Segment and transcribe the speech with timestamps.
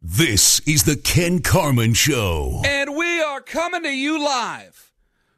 [0.00, 2.62] This is the Ken Carman Show.
[2.64, 4.92] And we are coming to you live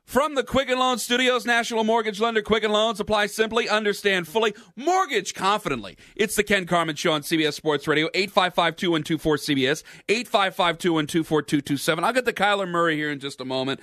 [0.05, 1.47] from the Quicken Loans Studios.
[1.47, 3.01] National Mortgage Lender Quicken Loans.
[3.01, 5.97] Apply simply, understand fully, mortgage confidently.
[6.15, 8.11] It's the Ken Carman Show on CBS Sports Radio.
[8.11, 9.83] 855-2124-CBS.
[10.09, 12.05] 855-2124-227.
[12.05, 13.81] I'll get to Kyler Murray here in just a moment.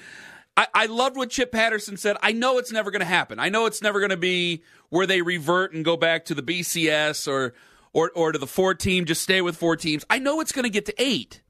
[0.56, 2.18] I, I loved what Chip Patterson said.
[2.22, 3.40] I know it's never going to happen.
[3.40, 6.44] I know it's never going to be where they revert and go back to the
[6.44, 7.56] BCS or–
[7.94, 10.06] or, or to the four team, just stay with four teams.
[10.10, 11.42] I know it's going to get to eight.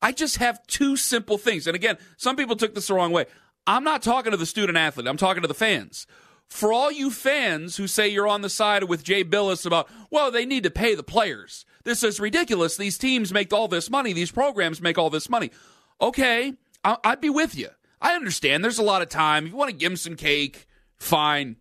[0.00, 1.66] I just have two simple things.
[1.66, 3.26] And again, some people took this the wrong way.
[3.66, 6.06] I'm not talking to the student athlete, I'm talking to the fans.
[6.48, 10.30] For all you fans who say you're on the side with Jay Bilas about, well,
[10.30, 11.66] they need to pay the players.
[11.84, 12.78] This is ridiculous.
[12.78, 15.50] These teams make all this money, these programs make all this money.
[16.00, 17.68] Okay, I'd be with you.
[18.00, 19.44] I understand there's a lot of time.
[19.46, 21.56] If you want to give them some cake, fine.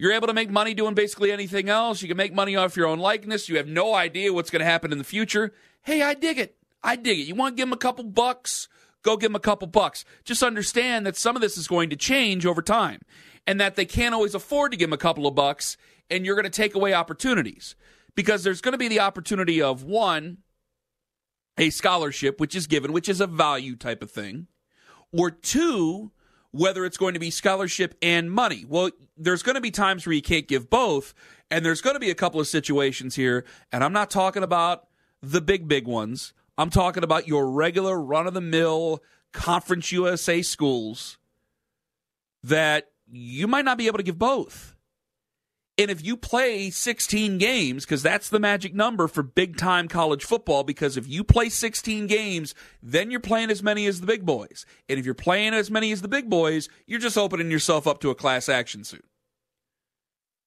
[0.00, 2.00] You're able to make money doing basically anything else.
[2.00, 3.50] You can make money off your own likeness.
[3.50, 5.52] You have no idea what's going to happen in the future.
[5.82, 6.56] Hey, I dig it.
[6.82, 7.24] I dig it.
[7.24, 8.66] You want to give them a couple bucks?
[9.02, 10.06] Go give them a couple bucks.
[10.24, 13.02] Just understand that some of this is going to change over time
[13.46, 15.76] and that they can't always afford to give them a couple of bucks
[16.08, 17.76] and you're going to take away opportunities
[18.14, 20.38] because there's going to be the opportunity of one,
[21.58, 24.46] a scholarship, which is given, which is a value type of thing,
[25.12, 26.10] or two,
[26.52, 28.64] whether it's going to be scholarship and money.
[28.68, 31.14] Well, there's going to be times where you can't give both,
[31.50, 34.86] and there's going to be a couple of situations here, and I'm not talking about
[35.22, 36.32] the big, big ones.
[36.58, 41.18] I'm talking about your regular run of the mill Conference USA schools
[42.42, 44.69] that you might not be able to give both.
[45.80, 50.22] And if you play 16 games, because that's the magic number for big time college
[50.22, 54.26] football, because if you play 16 games, then you're playing as many as the big
[54.26, 54.66] boys.
[54.90, 57.98] And if you're playing as many as the big boys, you're just opening yourself up
[58.00, 59.06] to a class action suit.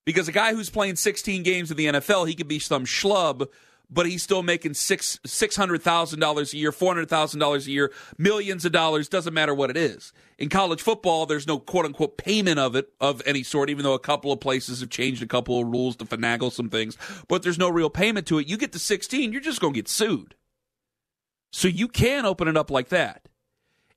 [0.05, 3.47] Because a guy who's playing 16 games in the NFL, he could be some schlub
[3.93, 7.67] but he's still making six six hundred thousand dollars a year, four hundred thousand dollars
[7.67, 9.07] a year, millions of dollars.
[9.07, 10.11] Doesn't matter what it is.
[10.37, 13.93] In college football, there's no quote unquote payment of it of any sort, even though
[13.93, 16.97] a couple of places have changed a couple of rules to finagle some things.
[17.27, 18.47] But there's no real payment to it.
[18.47, 20.35] You get to 16, you're just going to get sued.
[21.51, 23.29] So you can open it up like that.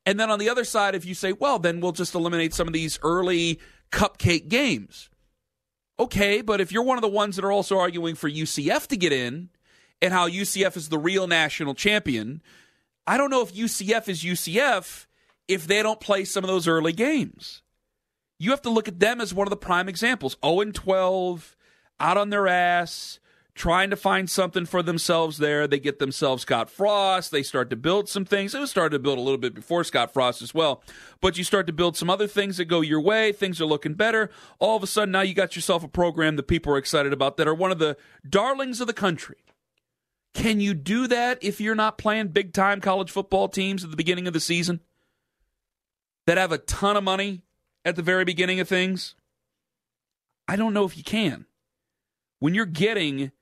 [0.04, 2.68] And then on the other side, if you say, well, then we'll just eliminate some
[2.68, 3.58] of these early
[3.90, 5.08] cupcake games.
[5.98, 8.96] Okay, but if you're one of the ones that are also arguing for UCF to
[8.96, 9.48] get in,
[10.02, 12.42] and how UCF is the real national champion.
[13.06, 15.06] I don't know if UCF is UCF
[15.48, 17.62] if they don't play some of those early games.
[18.38, 20.36] You have to look at them as one of the prime examples.
[20.44, 21.56] 0 12,
[22.00, 23.18] out on their ass,
[23.54, 25.66] trying to find something for themselves there.
[25.66, 27.30] They get themselves Scott Frost.
[27.30, 28.54] They start to build some things.
[28.54, 30.82] It was started to build a little bit before Scott Frost as well.
[31.22, 33.32] But you start to build some other things that go your way.
[33.32, 34.30] Things are looking better.
[34.58, 37.38] All of a sudden, now you got yourself a program that people are excited about
[37.38, 37.96] that are one of the
[38.28, 39.36] darlings of the country.
[40.36, 43.96] Can you do that if you're not playing big time college football teams at the
[43.96, 44.80] beginning of the season
[46.26, 47.40] that have a ton of money
[47.86, 49.14] at the very beginning of things?
[50.46, 51.46] I don't know if you can.
[52.38, 53.32] When you're getting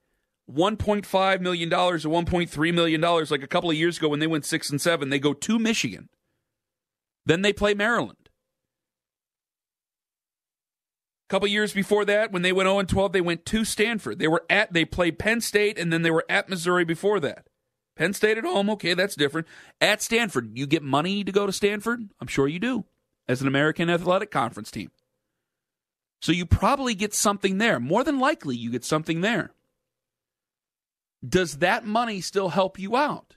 [0.49, 4.71] $1.5 million or $1.3 million, like a couple of years ago when they went 6
[4.71, 6.09] and 7, they go to Michigan.
[7.26, 8.23] Then they play Maryland.
[11.28, 14.18] A couple years before that, when they went 0 12, they went to Stanford.
[14.18, 17.46] They were at they played Penn State and then they were at Missouri before that.
[17.96, 19.46] Penn State at home, okay, that's different.
[19.80, 22.08] At Stanford, you get money to go to Stanford?
[22.20, 22.84] I'm sure you do,
[23.28, 24.90] as an American Athletic Conference team.
[26.20, 27.78] So you probably get something there.
[27.78, 29.52] More than likely, you get something there.
[31.26, 33.36] Does that money still help you out?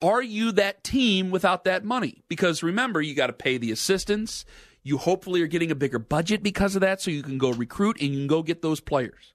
[0.00, 2.22] Are you that team without that money?
[2.28, 4.44] Because remember, you got to pay the assistants,
[4.84, 8.00] you hopefully are getting a bigger budget because of that, so you can go recruit
[8.00, 9.34] and you can go get those players.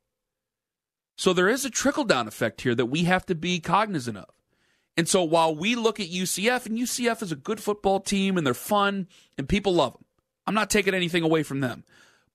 [1.18, 4.30] So there is a trickle down effect here that we have to be cognizant of.
[4.96, 8.46] And so while we look at UCF, and UCF is a good football team and
[8.46, 9.08] they're fun
[9.38, 10.06] and people love them,
[10.46, 11.84] I'm not taking anything away from them.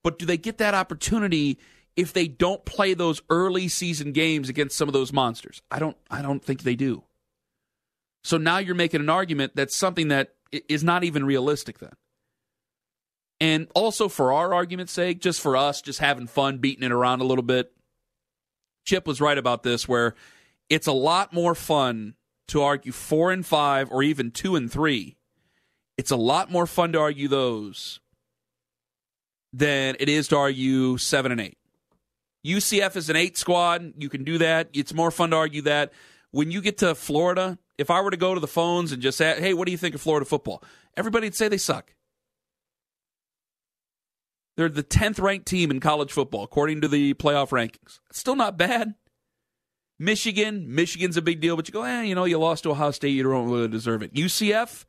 [0.03, 1.59] But do they get that opportunity
[1.97, 5.63] if they don't play those early season games against some of those monsters?
[5.71, 7.05] I don't I don't think they do.
[8.23, 11.93] So now you're making an argument that's something that is not even realistic then.
[13.45, 17.21] And also, for our argument's sake, just for us, just having fun, beating it around
[17.21, 17.75] a little bit,
[18.87, 20.15] Chip was right about this, where
[20.71, 22.15] it's a lot more fun
[22.49, 25.19] to argue four and five or even two and three.
[25.99, 28.01] It's a lot more fun to argue those
[29.53, 31.59] than it is to argue seven and eight.
[32.47, 33.93] UCF is an eight squad.
[33.99, 34.71] You can do that.
[34.73, 35.93] It's more fun to argue that.
[36.31, 39.19] When you get to Florida, if I were to go to the phones and just
[39.19, 40.65] say, hey, what do you think of Florida football?
[40.97, 41.93] Everybody'd say they suck.
[44.57, 47.99] They're the 10th ranked team in college football, according to the playoff rankings.
[48.13, 48.95] Still not bad.
[49.99, 52.91] Michigan, Michigan's a big deal, but you go, eh, you know, you lost to Ohio
[52.91, 54.15] State, you don't really deserve it.
[54.15, 54.85] UCF,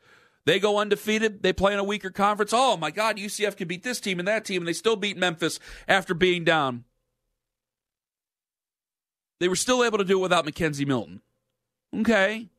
[0.45, 2.51] they go undefeated, they play in a weaker conference.
[2.53, 5.17] Oh my God, UCF can beat this team and that team, and they still beat
[5.17, 6.85] Memphis after being down.
[9.39, 11.21] They were still able to do it without McKenzie Milton.
[11.95, 12.50] Okay.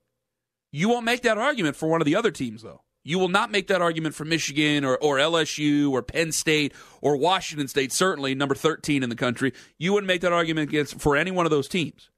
[0.73, 2.82] You won't make that argument for one of the other teams, though.
[3.06, 7.17] You will not make that argument for Michigan or, or LSU or Penn State or
[7.17, 9.53] Washington State, certainly number 13 in the country.
[9.79, 12.11] You wouldn't make that argument against for any one of those teams.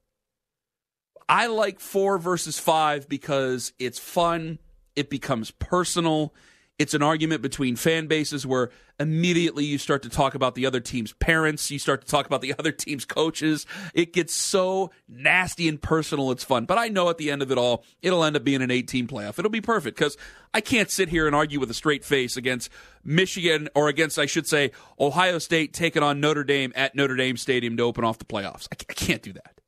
[1.29, 4.57] I like four versus five because it's fun.
[4.95, 6.33] It becomes personal.
[6.79, 10.79] It's an argument between fan bases where immediately you start to talk about the other
[10.79, 11.69] team's parents.
[11.69, 13.65] You start to talk about the other team's coaches.
[13.93, 16.31] It gets so nasty and personal.
[16.31, 16.65] It's fun.
[16.65, 19.07] But I know at the end of it all, it'll end up being an 18
[19.07, 19.37] playoff.
[19.37, 20.17] It'll be perfect because
[20.53, 22.71] I can't sit here and argue with a straight face against
[23.03, 27.35] Michigan or against, I should say, Ohio State taking on Notre Dame at Notre Dame
[27.35, 28.67] Stadium to open off the playoffs.
[28.71, 29.58] I can't do that.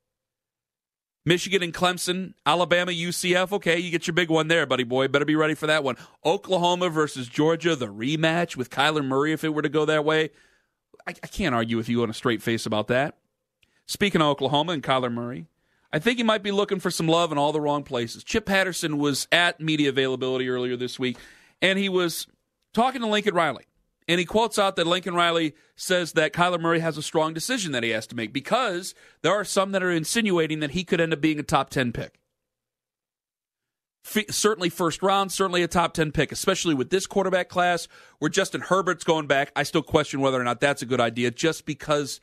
[1.23, 3.51] Michigan and Clemson, Alabama, UCF.
[3.51, 5.07] Okay, you get your big one there, buddy boy.
[5.07, 5.95] Better be ready for that one.
[6.25, 10.31] Oklahoma versus Georgia, the rematch with Kyler Murray if it were to go that way.
[11.05, 13.17] I, I can't argue with you on a straight face about that.
[13.85, 15.47] Speaking of Oklahoma and Kyler Murray,
[15.93, 18.23] I think he might be looking for some love in all the wrong places.
[18.23, 21.17] Chip Patterson was at media availability earlier this week,
[21.61, 22.27] and he was
[22.73, 23.65] talking to Lincoln Riley.
[24.11, 27.71] And he quotes out that Lincoln Riley says that Kyler Murray has a strong decision
[27.71, 30.99] that he has to make because there are some that are insinuating that he could
[30.99, 32.19] end up being a top 10 pick.
[34.05, 37.87] F- certainly first round, certainly a top 10 pick, especially with this quarterback class
[38.19, 39.49] where Justin Herbert's going back.
[39.55, 42.19] I still question whether or not that's a good idea just because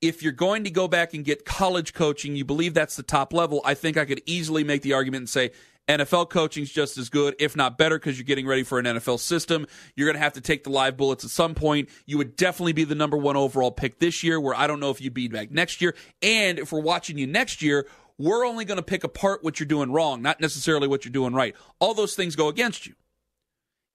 [0.00, 3.34] if you're going to go back and get college coaching, you believe that's the top
[3.34, 3.60] level.
[3.62, 5.50] I think I could easily make the argument and say,
[5.88, 9.20] NFL coaching's just as good, if not better, because you're getting ready for an NFL
[9.20, 9.66] system.
[9.94, 11.88] You're going to have to take the live bullets at some point.
[12.06, 14.90] You would definitely be the number one overall pick this year, where I don't know
[14.90, 15.94] if you'd be back next year.
[16.22, 17.86] And if we're watching you next year,
[18.18, 21.34] we're only going to pick apart what you're doing wrong, not necessarily what you're doing
[21.34, 21.54] right.
[21.78, 22.94] All those things go against you.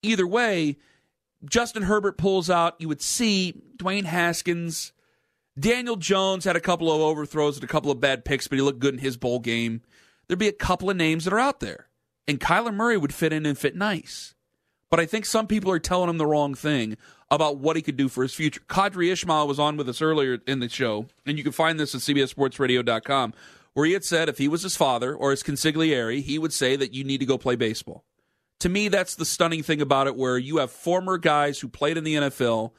[0.01, 0.77] Either way,
[1.43, 2.75] Justin Herbert pulls out.
[2.79, 4.93] You would see Dwayne Haskins.
[5.59, 8.61] Daniel Jones had a couple of overthrows and a couple of bad picks, but he
[8.61, 9.81] looked good in his bowl game
[10.27, 11.87] there'd be a couple of names that are out there.
[12.27, 14.35] And Kyler Murray would fit in and fit nice.
[14.89, 16.97] But I think some people are telling him the wrong thing
[17.29, 18.61] about what he could do for his future.
[18.67, 21.95] Qadry Ismail was on with us earlier in the show, and you can find this
[21.95, 23.33] at CBSSportsRadio.com,
[23.73, 26.75] where he had said if he was his father or his consigliere, he would say
[26.75, 28.03] that you need to go play baseball.
[28.59, 31.97] To me, that's the stunning thing about it, where you have former guys who played
[31.97, 32.71] in the NFL,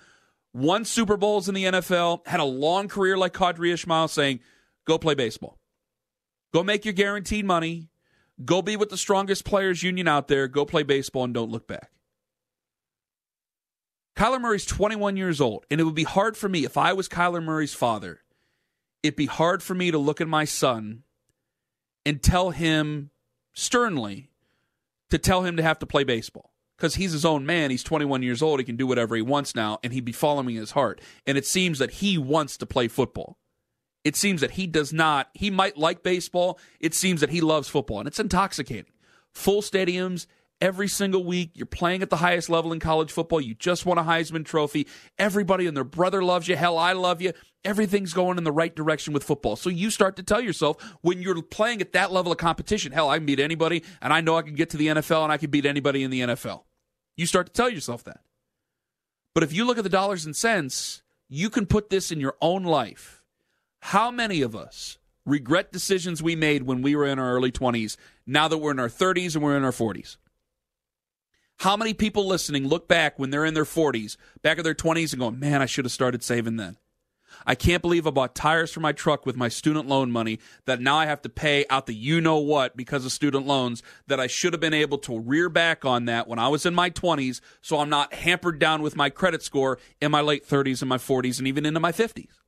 [0.52, 4.40] won Super Bowls in the NFL, had a long career like Qadry Ismail saying,
[4.84, 5.58] go play baseball.
[6.52, 7.88] Go make your guaranteed money.
[8.44, 10.49] Go be with the strongest players union out there.
[10.49, 11.90] Go play baseball and don't look back.
[14.16, 17.08] Kyler Murray's 21 years old, and it would be hard for me if I was
[17.08, 18.20] Kyler Murray's father.
[19.02, 21.02] It'd be hard for me to look at my son
[22.04, 23.10] and tell him
[23.54, 24.31] sternly
[25.11, 27.71] to tell him to have to play baseball because he's his own man.
[27.71, 28.61] He's 21 years old.
[28.61, 31.00] He can do whatever he wants now, and he'd be following his heart.
[31.26, 33.38] And it seems that he wants to play football
[34.04, 36.59] it seems that he does not, he might like baseball.
[36.80, 38.92] It seems that he loves football, and it's intoxicating.
[39.32, 40.26] Full stadiums
[40.61, 41.50] every single week.
[41.54, 43.40] You're playing at the highest level in college football.
[43.40, 44.87] You just won a Heisman Trophy.
[45.18, 46.56] Everybody and their brother loves you.
[46.56, 47.32] Hell, I love you.
[47.64, 49.56] Everything's going in the right direction with football.
[49.56, 53.09] So you start to tell yourself when you're playing at that level of competition, hell,
[53.09, 55.37] I can beat anybody, and I know I can get to the NFL and I
[55.37, 56.62] can beat anybody in the NFL.
[57.16, 58.21] You start to tell yourself that.
[59.35, 62.37] But if you look at the dollars and cents, you can put this in your
[62.40, 63.22] own life
[63.86, 64.96] how many of us
[65.26, 68.78] regret decisions we made when we were in our early 20s now that we're in
[68.78, 70.18] our 30s and we're in our 40s?
[71.58, 75.12] How many people listening look back when they're in their 40s, back in their 20s,
[75.12, 76.76] and go, man, I should have started saving then?
[77.44, 80.80] I can't believe I bought tires for my truck with my student loan money that
[80.80, 84.20] now I have to pay out the you know what because of student loans that
[84.20, 86.88] I should have been able to rear back on that when I was in my
[86.88, 90.88] 20s so I'm not hampered down with my credit score in my late 30s and
[90.88, 92.41] my 40s and even into my 50s.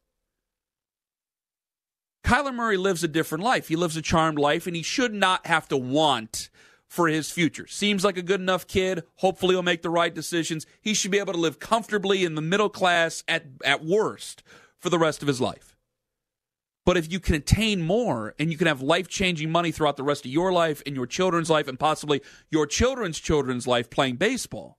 [2.24, 3.68] Kyler Murray lives a different life.
[3.68, 6.48] He lives a charmed life, and he should not have to want
[6.88, 7.66] for his future.
[7.66, 9.04] Seems like a good enough kid.
[9.16, 10.66] Hopefully, he'll make the right decisions.
[10.80, 14.42] He should be able to live comfortably in the middle class at, at worst
[14.78, 15.76] for the rest of his life.
[16.86, 20.02] But if you can attain more and you can have life changing money throughout the
[20.02, 24.16] rest of your life and your children's life and possibly your children's children's life playing
[24.16, 24.78] baseball,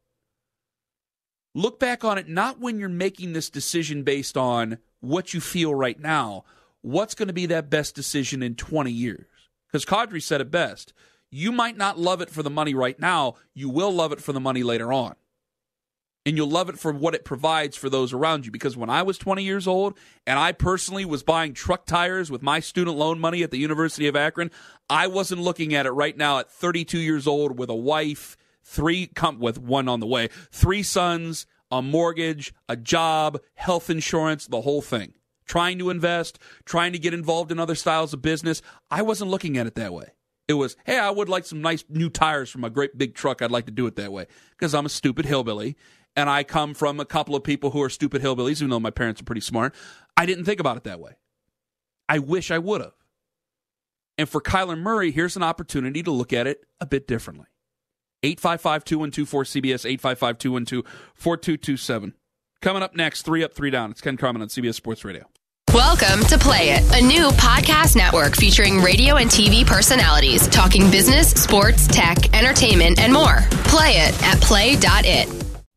[1.56, 5.74] look back on it not when you're making this decision based on what you feel
[5.74, 6.44] right now.
[6.86, 9.26] What's going to be that best decision in 20 years?
[9.68, 10.94] Because Qadry said it best.
[11.32, 14.34] You might not love it for the money right now, you will love it for
[14.34, 15.16] the money later on
[16.28, 18.52] and you'll love it for what it provides for those around you.
[18.52, 22.44] Because when I was 20 years old and I personally was buying truck tires with
[22.44, 24.52] my student loan money at the University of Akron,
[24.88, 29.08] I wasn't looking at it right now at 32 years old with a wife, three,
[29.08, 34.62] come with one on the way, three sons, a mortgage, a job, health insurance, the
[34.62, 35.16] whole thing.
[35.46, 38.62] Trying to invest, trying to get involved in other styles of business.
[38.90, 40.08] I wasn't looking at it that way.
[40.48, 43.42] It was, hey, I would like some nice new tires for my great big truck.
[43.42, 45.76] I'd like to do it that way because I'm a stupid hillbilly
[46.16, 48.92] and I come from a couple of people who are stupid hillbillies, even though my
[48.92, 49.74] parents are pretty smart.
[50.16, 51.14] I didn't think about it that way.
[52.08, 52.94] I wish I would have.
[54.18, 57.48] And for Kyler Murray, here's an opportunity to look at it a bit differently.
[58.24, 60.86] 855 212 cbs 855 212
[61.16, 62.14] 4227.
[62.62, 63.92] Coming up next, three up, three down.
[63.92, 65.26] It's Ken Carman on CBS Sports Radio.
[65.76, 71.32] Welcome to Play It, a new podcast network featuring radio and TV personalities talking business,
[71.32, 73.40] sports, tech, entertainment, and more.
[73.66, 75.28] Play it at play.it.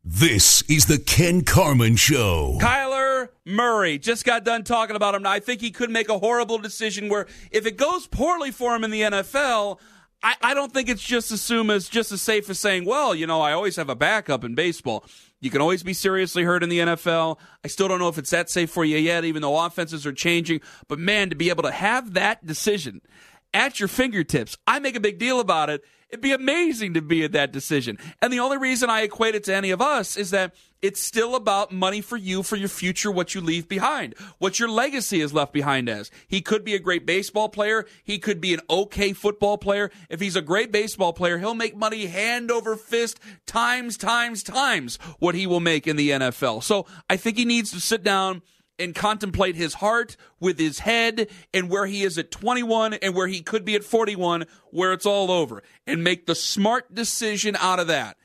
[0.05, 2.57] This is the Ken Carman Show.
[2.61, 5.23] Kyler Murray just got done talking about him.
[5.23, 8.73] Now, I think he could make a horrible decision where if it goes poorly for
[8.73, 9.79] him in the NFL,
[10.21, 13.25] I, I don't think it's just assume as just as safe as saying, well, you
[13.25, 15.05] know, I always have a backup in baseball.
[15.39, 17.39] You can always be seriously hurt in the NFL.
[17.63, 20.11] I still don't know if it's that safe for you yet, even though offenses are
[20.11, 20.59] changing.
[20.89, 23.01] But man, to be able to have that decision
[23.53, 27.23] at your fingertips, I make a big deal about it It'd be amazing to be
[27.23, 27.99] in that decision.
[28.21, 31.35] And the only reason I equate it to any of us is that it's still
[31.35, 35.33] about money for you, for your future, what you leave behind, what your legacy is
[35.33, 36.09] left behind as.
[36.27, 37.85] He could be a great baseball player.
[38.03, 39.91] He could be an okay football player.
[40.09, 44.97] If he's a great baseball player, he'll make money hand over fist times, times, times
[45.19, 46.63] what he will make in the NFL.
[46.63, 48.41] So I think he needs to sit down
[48.79, 53.27] and contemplate his heart with his head and where he is at 21 and where
[53.27, 57.79] he could be at 41, where it's all over, and make the smart decision out
[57.79, 58.17] of that.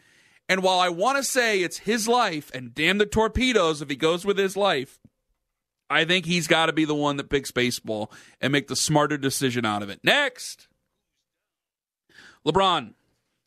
[0.49, 3.97] And while I want to say it's his life, and damn the torpedoes if he
[3.97, 5.01] goes with his life,
[5.89, 9.17] I think he's got to be the one that picks baseball and make the smarter
[9.17, 10.01] decision out of it.
[10.03, 10.69] Next,
[12.47, 12.95] LeBron.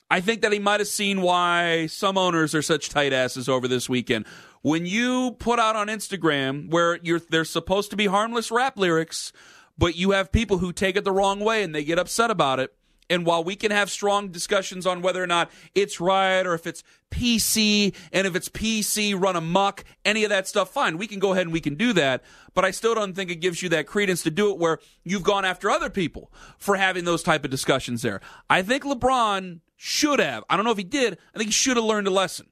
[0.10, 3.68] I think that he might have seen why some owners are such tight asses over
[3.68, 4.26] this weekend
[4.68, 9.32] when you put out on Instagram where you're there's supposed to be harmless rap lyrics,
[9.78, 12.60] but you have people who take it the wrong way and they get upset about
[12.60, 12.74] it.
[13.10, 16.68] And while we can have strong discussions on whether or not it's right or if
[16.68, 20.98] it's PC and if it's PC run amok, any of that stuff, fine.
[20.98, 22.22] We can go ahead and we can do that.
[22.54, 25.24] But I still don't think it gives you that credence to do it where you've
[25.24, 28.20] gone after other people for having those type of discussions there.
[28.50, 30.44] I think LeBron should have.
[30.50, 31.18] I don't know if he did.
[31.34, 32.48] I think he should have learned a lesson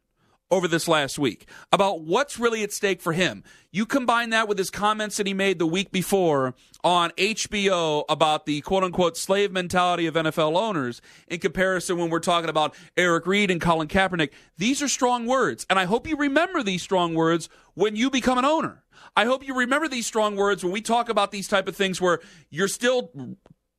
[0.51, 3.43] over this last week about what's really at stake for him.
[3.71, 8.45] You combine that with his comments that he made the week before on HBO about
[8.45, 13.25] the quote unquote slave mentality of NFL owners in comparison when we're talking about Eric
[13.25, 14.31] Reid and Colin Kaepernick.
[14.57, 15.65] These are strong words.
[15.69, 18.83] And I hope you remember these strong words when you become an owner.
[19.15, 21.99] I hope you remember these strong words when we talk about these type of things
[21.99, 23.11] where you're still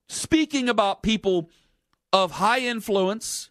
[0.08, 1.50] speaking about people
[2.12, 3.50] of high influence,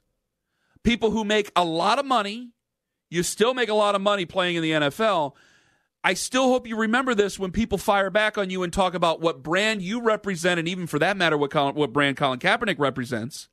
[0.84, 2.52] people who make a lot of money,
[3.16, 5.34] you still make a lot of money playing in the NFL.
[6.04, 9.22] I still hope you remember this when people fire back on you and talk about
[9.22, 12.78] what brand you represent, and even for that matter, what Colin, what brand Colin Kaepernick
[12.78, 13.50] represents,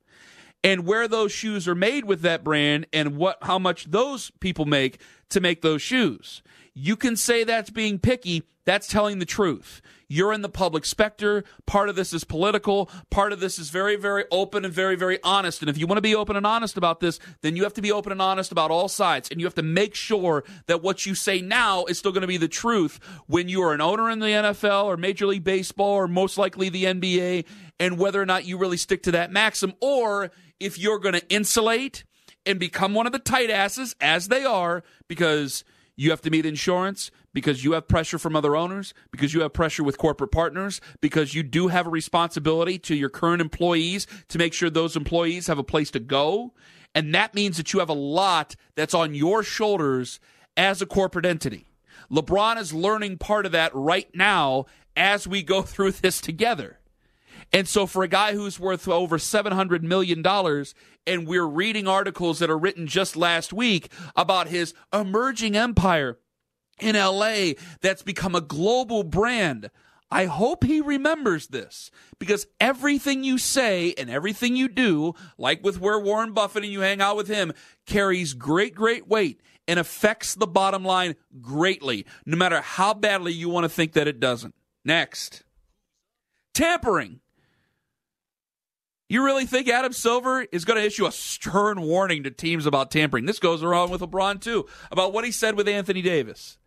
[0.63, 4.65] and where those shoes are made with that brand, and what how much those people
[4.65, 6.43] make to make those shoes.
[6.73, 8.43] You can say that's being picky.
[8.65, 9.81] That's telling the truth.
[10.07, 11.43] You're in the public specter.
[11.65, 12.89] Part of this is political.
[13.09, 15.61] Part of this is very, very open and very, very honest.
[15.61, 17.81] And if you want to be open and honest about this, then you have to
[17.81, 19.29] be open and honest about all sides.
[19.29, 22.27] And you have to make sure that what you say now is still going to
[22.27, 25.93] be the truth when you are an owner in the NFL or Major League Baseball
[25.93, 27.45] or most likely the NBA,
[27.79, 31.27] and whether or not you really stick to that maxim, or if you're going to
[31.29, 32.03] insulate
[32.45, 35.63] and become one of the tight asses, as they are, because
[35.95, 39.53] you have to meet insurance because you have pressure from other owners, because you have
[39.53, 44.37] pressure with corporate partners, because you do have a responsibility to your current employees to
[44.37, 46.53] make sure those employees have a place to go.
[46.95, 50.19] And that means that you have a lot that's on your shoulders
[50.55, 51.67] as a corporate entity.
[52.11, 56.79] LeBron is learning part of that right now as we go through this together.
[57.53, 60.25] And so, for a guy who's worth over $700 million,
[61.05, 66.17] and we're reading articles that are written just last week about his emerging empire
[66.81, 69.69] in LA that's become a global brand,
[70.09, 75.79] I hope he remembers this because everything you say and everything you do, like with
[75.79, 77.53] where Warren Buffett and you hang out with him,
[77.85, 83.49] carries great, great weight and affects the bottom line greatly, no matter how badly you
[83.49, 84.55] want to think that it doesn't.
[84.85, 85.43] Next,
[86.53, 87.21] tampering.
[89.09, 92.89] You really think Adam Silver is going to issue a stern warning to teams about
[92.89, 93.25] tampering?
[93.25, 96.57] This goes around with LeBron, too, about what he said with Anthony Davis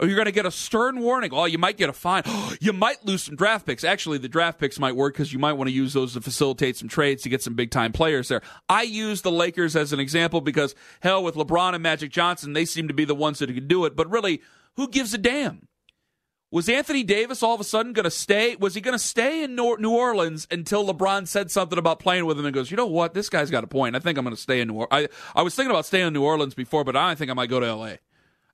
[0.00, 1.30] or you're going to get a stern warning.
[1.32, 2.22] Oh, you might get a fine.
[2.60, 3.84] you might lose some draft picks.
[3.84, 6.76] Actually, the draft picks might work because you might want to use those to facilitate
[6.76, 8.42] some trades to get some big time players there.
[8.68, 12.64] I use the Lakers as an example because, hell, with LeBron and Magic Johnson, they
[12.64, 13.96] seem to be the ones that can do it.
[13.96, 14.42] But really,
[14.76, 15.67] who gives a damn?
[16.50, 18.56] Was Anthony Davis all of a sudden going to stay?
[18.56, 22.38] Was he going to stay in New Orleans until LeBron said something about playing with
[22.38, 23.12] him and goes, you know what?
[23.12, 23.94] This guy's got a point.
[23.94, 25.08] I think I'm going to stay in New Orleans.
[25.34, 27.50] I, I was thinking about staying in New Orleans before, but I think I might
[27.50, 27.84] go to LA.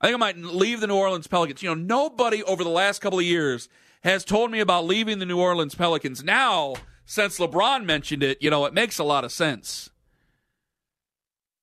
[0.01, 1.63] I think I might leave the New Orleans Pelicans.
[1.63, 3.69] You know, nobody over the last couple of years
[4.03, 6.25] has told me about leaving the New Orleans Pelicans.
[6.25, 6.75] Now,
[7.07, 9.89] since LeBron mentioned it, you know, it makes a lot of sense.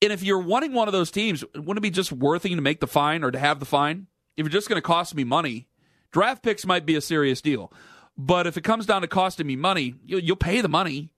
[0.01, 2.61] And if you're wanting one of those teams, wouldn't it be just worth it to
[2.61, 4.07] make the fine or to have the fine?
[4.38, 5.67] If it's just going to cost me money,
[6.12, 7.72] draft picks might be a serious deal.
[8.18, 11.13] But if it comes down to costing me money, you'll pay the money.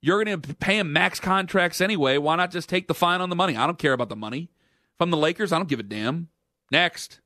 [0.00, 2.18] You're going to pay him max contracts anyway.
[2.18, 3.56] Why not just take the fine on the money?
[3.56, 4.48] I don't care about the money.
[4.94, 6.28] If I'm the Lakers, I don't give a damn.
[6.70, 7.20] Next.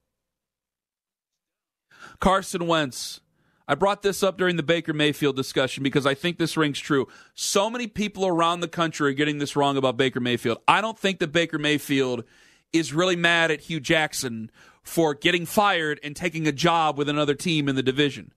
[2.21, 3.21] Carson Wentz.
[3.69, 7.07] I brought this up during the Baker Mayfield discussion because I think this rings true.
[7.35, 10.59] So many people around the country are getting this wrong about Baker Mayfield.
[10.67, 12.25] I don't think that Baker Mayfield
[12.73, 14.51] is really mad at Hue Jackson
[14.83, 18.33] for getting fired and taking a job with another team in the division.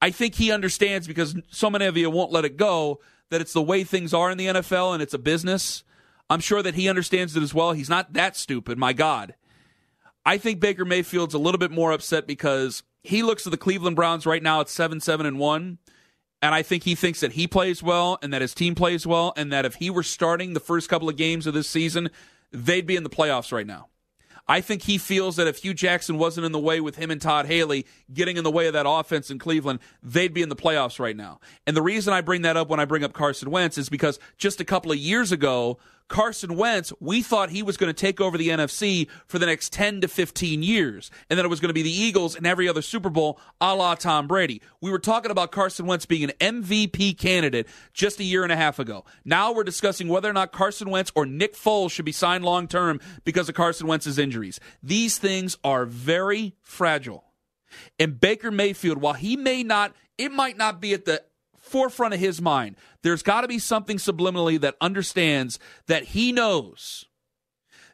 [0.00, 3.00] I think he understands because so many of you won't let it go
[3.30, 5.82] that it's the way things are in the NFL and it's a business.
[6.28, 7.72] I'm sure that he understands it as well.
[7.72, 9.34] He's not that stupid, my God.
[10.24, 13.96] I think Baker Mayfield's a little bit more upset because he looks at the Cleveland
[13.96, 15.78] Browns right now at 7 7 and 1.
[16.42, 19.32] And I think he thinks that he plays well and that his team plays well,
[19.36, 22.10] and that if he were starting the first couple of games of this season,
[22.52, 23.88] they'd be in the playoffs right now.
[24.48, 27.20] I think he feels that if Hue Jackson wasn't in the way with him and
[27.20, 30.56] Todd Haley getting in the way of that offense in Cleveland, they'd be in the
[30.56, 31.40] playoffs right now.
[31.66, 34.20] And the reason I bring that up when I bring up Carson Wentz is because
[34.38, 35.78] just a couple of years ago,
[36.08, 39.72] Carson Wentz, we thought he was going to take over the NFC for the next
[39.72, 42.68] 10 to 15 years, and that it was going to be the Eagles and every
[42.68, 44.62] other Super Bowl a la Tom Brady.
[44.80, 48.56] We were talking about Carson Wentz being an MVP candidate just a year and a
[48.56, 49.04] half ago.
[49.24, 52.68] Now we're discussing whether or not Carson Wentz or Nick Foles should be signed long
[52.68, 54.60] term because of Carson Wentz's injuries.
[54.82, 57.24] These things are very fragile.
[57.98, 61.22] And Baker Mayfield, while he may not, it might not be at the
[61.66, 62.76] forefront of his mind.
[63.02, 67.04] There's got to be something subliminally that understands that he knows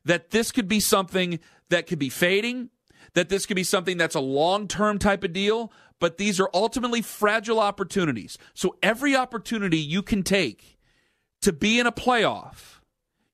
[0.04, 1.38] that this could be something
[1.70, 2.70] that could be fading,
[3.14, 6.50] that this could be something that's a long term type of deal, but these are
[6.52, 8.36] ultimately fragile opportunities.
[8.54, 10.78] So every opportunity you can take
[11.42, 12.80] to be in a playoff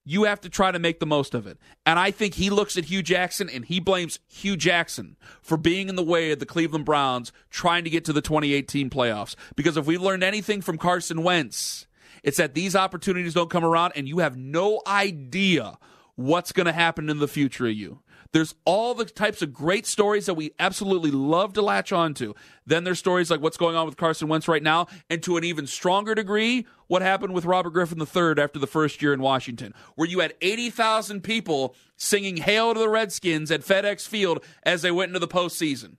[0.09, 1.59] you have to try to make the most of it.
[1.85, 5.87] And I think he looks at Hue Jackson and he blames Hue Jackson for being
[5.87, 9.35] in the way of the Cleveland Browns trying to get to the 2018 playoffs.
[9.55, 11.85] Because if we've learned anything from Carson Wentz,
[12.23, 15.77] it's that these opportunities don't come around and you have no idea
[16.15, 17.99] what's going to happen in the future of you.
[18.31, 22.33] There's all the types of great stories that we absolutely love to latch onto.
[22.65, 25.43] Then there's stories like what's going on with Carson Wentz right now, and to an
[25.43, 29.73] even stronger degree, what happened with Robert Griffin III after the first year in Washington,
[29.95, 34.91] where you had 80,000 people singing Hail to the Redskins at FedEx Field as they
[34.91, 35.97] went into the postseason.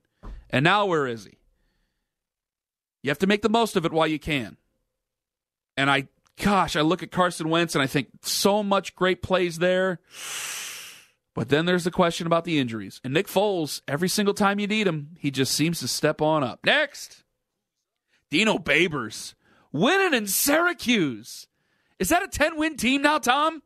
[0.50, 1.38] And now where is he?
[3.02, 4.56] You have to make the most of it while you can.
[5.76, 6.08] And I,
[6.40, 10.00] gosh, I look at Carson Wentz and I think so much great plays there.
[11.34, 13.00] But then there's the question about the injuries.
[13.04, 16.42] And Nick Foles, every single time you need him, he just seems to step on
[16.42, 16.60] up.
[16.64, 17.22] Next,
[18.30, 19.34] Dino Babers
[19.72, 21.46] winning in Syracuse.
[21.98, 23.62] Is that a 10 win team now, Tom?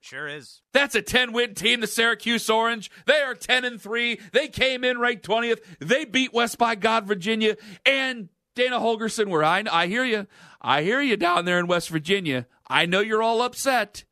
[0.00, 0.60] Sure is.
[0.72, 2.90] That's a 10 win team, the Syracuse Orange.
[3.06, 4.20] They are 10 and 3.
[4.32, 5.60] They came in ranked 20th.
[5.78, 7.56] They beat West by God, Virginia.
[7.86, 10.26] And Dana Holgorsen, where I, I hear you.
[10.60, 12.46] I hear you down there in West Virginia.
[12.68, 14.04] I know you're all upset.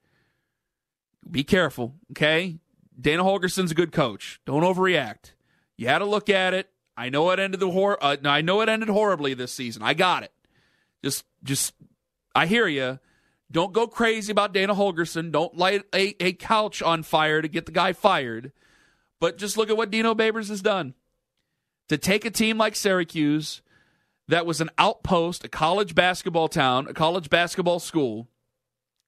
[1.30, 2.58] Be careful, okay?
[3.00, 4.40] Dana Holgorsen's a good coach.
[4.46, 5.32] Don't overreact.
[5.76, 6.70] You had to look at it.
[6.96, 9.82] I know it ended the hor- uh, I know it ended horribly this season.
[9.82, 10.32] I got it.
[11.02, 11.74] Just just
[12.34, 12.98] I hear you.
[13.50, 15.30] Don't go crazy about Dana Holgorsen.
[15.30, 18.52] Don't light a, a couch on fire to get the guy fired.
[19.20, 20.94] But just look at what Dino Babers has done.
[21.88, 23.60] To take a team like Syracuse
[24.28, 28.28] that was an outpost, a college basketball town, a college basketball school,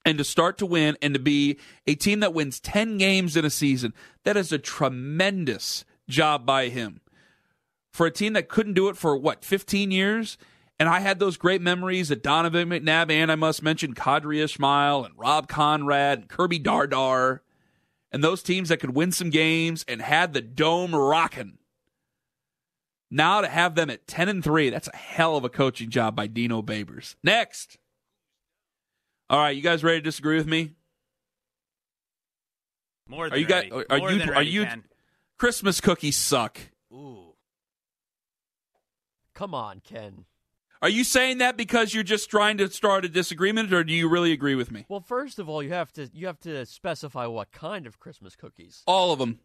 [0.04, 3.44] and to start to win and to be a team that wins 10 games in
[3.44, 7.00] a season, that is a tremendous job by him.
[7.92, 10.36] for a team that couldn't do it for what 15 years.
[10.80, 15.04] And I had those great memories of Donovan McNabb and I must mention Qadry Ismail
[15.04, 17.38] and Rob Konrad and Kirby Dardar
[18.10, 21.58] and those teams that could win some games and had the dome rocking.
[23.10, 26.16] Now to have them at 10 and 3, that's a hell of a coaching job
[26.16, 27.14] by Dino Babers.
[27.22, 27.78] Next.
[29.30, 30.72] All right, you guys ready to disagree with me?
[33.08, 33.86] More than Are you guys ready.
[33.90, 34.84] are More you than are ready, you Ken.
[35.38, 36.58] Christmas cookies suck.
[36.92, 37.34] Ooh.
[39.34, 40.24] Come on, Ken.
[40.80, 44.08] Are you saying that because you're just trying to start a disagreement or do you
[44.08, 44.84] really agree with me?
[44.88, 48.36] Well, first of all, you have to you have to specify what kind of Christmas
[48.36, 48.82] cookies.
[48.86, 49.40] All of them.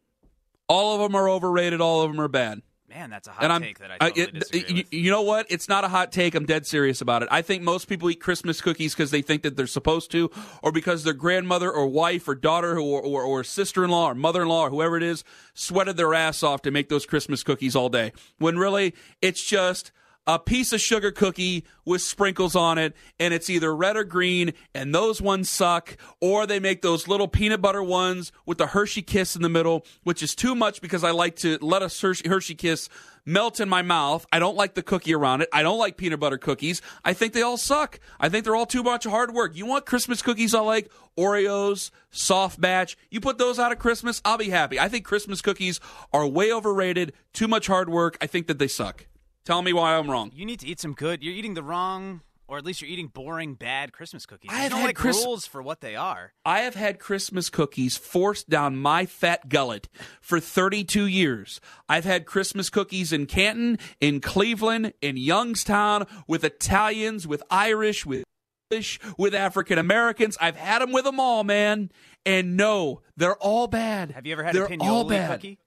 [0.67, 2.61] All of them are overrated, all of them are bad.
[2.89, 5.21] Man, that's a hot and I'm, take that I totally it- disagree you, you know
[5.21, 5.45] what?
[5.49, 6.33] It's not a hot take.
[6.33, 7.29] I'm dead serious about it.
[7.31, 10.31] I think most people eat Christmas cookies because they think that they're supposed to,
[10.63, 14.69] or because their grandmother or wife or daughter or, or, or sister-in-law or mother-in-law or
[14.71, 15.23] whoever it is
[15.53, 18.11] sweated their ass off to make those Christmas cookies all day.
[18.39, 19.91] When really, it's just
[20.29, 24.53] a piece of sugar cookie with sprinkles on it, and it's either red or green,
[24.75, 29.01] and those ones suck, or they make those little peanut butter ones with the Hershey
[29.01, 31.89] Kiss in the middle, which is too much because I like to let a
[32.29, 32.89] Hershey, Kiss
[33.25, 34.27] melt in my mouth.
[34.31, 35.49] I don't like the cookie around it.
[35.51, 36.83] I don't like peanut butter cookies.
[37.03, 37.99] I think they all suck.
[38.19, 39.55] I think they're all too much hard work.
[39.55, 40.91] You want Christmas cookies I like?
[41.17, 42.99] Oreos, soft batch.
[43.09, 44.79] You put those out at Christmas, I'll be happy.
[44.79, 45.79] I think Christmas cookies
[46.13, 48.15] are way overrated, too much hard work.
[48.21, 49.07] I think that they suck.
[49.45, 50.31] Tell me why I'm wrong.
[50.33, 51.23] You need to eat some good.
[51.23, 54.51] You're eating the wrong, or at least you're eating boring, bad Christmas cookies.
[54.53, 56.33] I have had like Chris- rules for what they are.
[56.45, 59.87] I have had Christmas cookies forced down my fat gullet
[60.21, 61.59] for 32 years.
[61.87, 68.23] I've had Christmas cookies in Canton, in Cleveland, in Youngstown, with Italians, with Irish, with
[68.69, 70.37] English, with African Americans.
[70.39, 71.91] I've had them with them all, man.
[72.25, 74.11] And no, they're all bad.
[74.11, 75.31] Have you ever had they're a all bad.
[75.31, 75.57] cookie?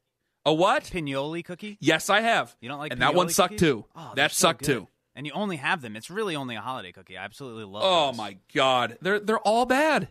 [0.45, 0.85] A what?
[0.85, 1.79] Pinoli cookie?
[1.81, 2.55] Yes, I have.
[2.61, 3.61] You don't like And that one sucked cookies?
[3.61, 3.85] too.
[3.95, 4.67] Oh, that so sucked good.
[4.67, 4.89] too.
[5.15, 5.95] And you only have them.
[5.95, 7.17] It's really only a holiday cookie.
[7.19, 7.83] I absolutely love.
[7.85, 8.17] Oh those.
[8.17, 10.09] my god, they're they're all bad.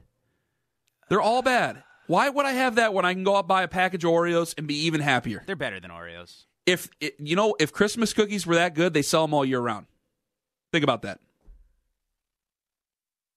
[1.10, 1.84] They're all bad.
[2.08, 4.54] Why would I have that when I can go out buy a package of Oreos
[4.58, 5.44] and be even happier?
[5.46, 6.44] They're better than Oreos.
[6.66, 9.60] If it, you know, if Christmas cookies were that good, they sell them all year
[9.60, 9.88] round.
[10.72, 11.20] Think about that.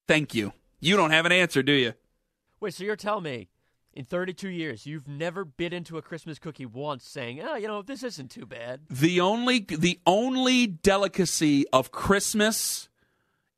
[0.06, 0.52] Thank you.
[0.80, 1.94] You don't have an answer, do you?
[2.60, 3.48] Wait, so you're telling me
[3.94, 7.80] in 32 years you've never bit into a Christmas cookie once, saying, "Oh, you know,
[7.80, 12.88] this isn't too bad." The only the only delicacy of Christmas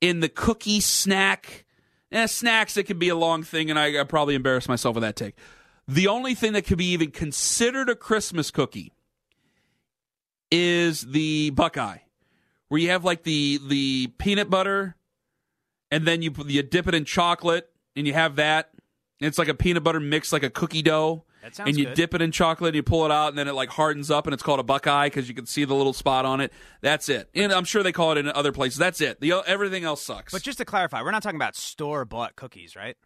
[0.01, 1.65] in the cookie snack
[2.13, 5.03] eh, snacks it could be a long thing, and I, I probably embarrass myself with
[5.03, 5.37] that take.
[5.89, 8.93] The only thing that could be even considered a Christmas cookie
[10.51, 11.99] is the Buckeye,
[12.69, 14.97] where you have like the the peanut butter,
[15.91, 18.71] and then you you dip it in chocolate, and you have that.
[19.21, 21.95] It's like a peanut butter mix, like a cookie dough That sounds and you good.
[21.95, 24.27] dip it in chocolate and you pull it out and then it like hardens up
[24.27, 26.53] and it's called a buckeye because you can see the little spot on it
[26.83, 29.85] that's it and i'm sure they call it in other places that's it the everything
[29.85, 32.97] else sucks But just to clarify, we're not talking about store bought cookies, right?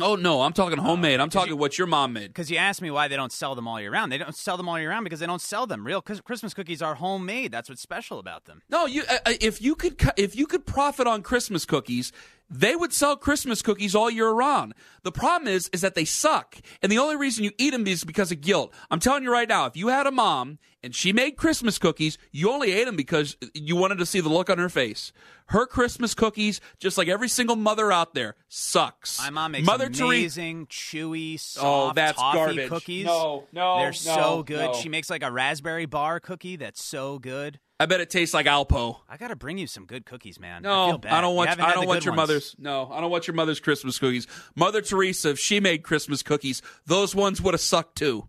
[0.00, 2.80] oh no i'm talking homemade I'm talking you- what your mom made Because you asked
[2.80, 4.12] me why they don't sell them all year round.
[4.12, 5.84] They don't sell them all year round because they don't sell them.
[5.84, 7.50] Real Chris- Christmas cookies are homemade.
[7.50, 8.62] That's what's special about them.
[8.70, 12.12] no you uh, uh, if you could if you could profit on christmas cookies
[12.50, 16.56] they would sell christmas cookies all year round the problem is is that they suck
[16.82, 19.48] and the only reason you eat them is because of guilt i'm telling you right
[19.48, 22.96] now if you had a mom and she made christmas cookies you only ate them
[22.96, 25.12] because you wanted to see the look on her face
[25.46, 29.86] her christmas cookies just like every single mother out there sucks My mom makes mother
[29.86, 32.68] amazing, chewy, oh, soft Oh, that's toffee garbage.
[32.68, 33.06] cookies.
[33.06, 34.72] No, no, they're no, so good.
[34.72, 34.74] no.
[34.74, 37.60] She makes like a raspberry bar cookie that's so good.
[37.80, 40.62] I bet it tastes like alpo I gotta bring you some good cookies, man.
[40.62, 41.20] No, I, feel bad.
[41.22, 41.48] don't want.
[41.48, 42.28] haven't I don't want your ones.
[42.28, 42.56] mother's.
[42.58, 44.26] No, I don't want your mother's Christmas cookies.
[44.54, 48.28] Mother Teresa, if she made Christmas cookies, those ones would have sucked too.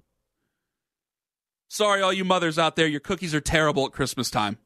[1.68, 4.58] Sorry, all you mothers out there, your cookies are terrible at Christmas time.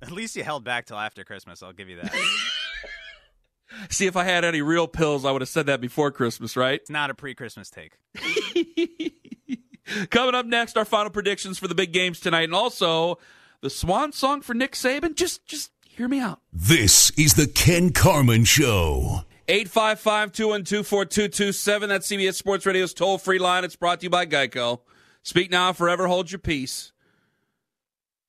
[0.00, 1.62] At least you held back till after Christmas.
[1.62, 2.14] I'll give you that.
[3.90, 6.80] See, if I had any real pills, I would have said that before Christmas, right?
[6.80, 7.94] it's not a pre-Christmas take.
[10.10, 13.18] Coming up next, our final predictions for the big games tonight, and also
[13.60, 15.14] the swan song for Nick Saban.
[15.14, 16.40] Just, just hear me out.
[16.52, 19.24] This is the Ken Carman Show.
[19.48, 21.88] 855 212 4227.
[21.88, 23.64] That's CBS Sports Radio's toll free line.
[23.64, 24.80] It's brought to you by Geico.
[25.22, 26.92] Speak now, forever hold your peace.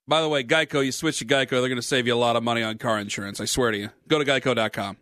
[0.08, 2.36] By the way, Geico, you switch to Geico, they're going to save you a lot
[2.36, 3.42] of money on car insurance.
[3.42, 3.90] I swear to you.
[4.08, 4.98] Go to geico.com.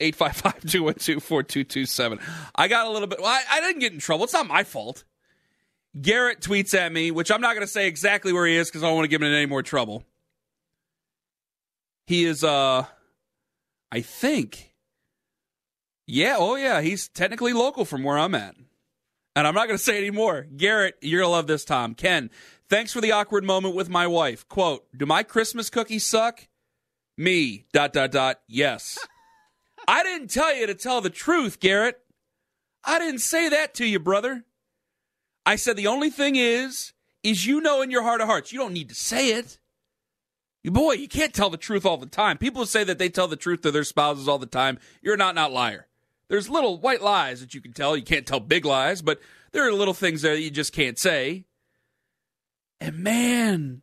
[0.00, 2.18] 855 212 4227.
[2.54, 3.20] I got a little bit.
[3.20, 4.24] Well, I, I didn't get in trouble.
[4.24, 5.04] It's not my fault.
[6.00, 8.82] Garrett tweets at me, which I'm not going to say exactly where he is because
[8.82, 10.04] I don't want to give him any more trouble.
[12.06, 12.84] He is, uh,
[13.90, 14.74] I think.
[16.06, 18.54] Yeah, oh yeah, he's technically local from where I'm at.
[19.34, 20.46] And I'm not going to say any more.
[20.56, 21.94] Garrett, you're going to love this, Tom.
[21.94, 22.30] Ken,
[22.70, 24.48] thanks for the awkward moment with my wife.
[24.48, 26.46] Quote, do my Christmas cookies suck?
[27.18, 28.98] Me, dot, dot, dot, yes.
[29.88, 32.00] I didn't tell you to tell the truth, Garrett.
[32.84, 34.44] I didn't say that to you, brother.
[35.44, 38.58] I said the only thing is, is you know in your heart of hearts, you
[38.58, 39.58] don't need to say it.
[40.64, 42.38] Boy, you can't tell the truth all the time.
[42.38, 44.78] People say that they tell the truth to their spouses all the time.
[45.00, 45.86] You're not not liar.
[46.28, 47.96] There's little white lies that you can tell.
[47.96, 49.20] You can't tell big lies, but
[49.52, 51.44] there are little things there that you just can't say.
[52.80, 53.82] And man,